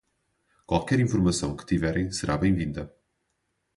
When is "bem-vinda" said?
2.35-2.91